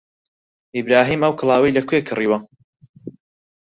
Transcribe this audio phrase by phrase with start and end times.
[0.75, 2.37] ئیبراهیم ئەو کڵاوەی لەکوێ کڕیوە؟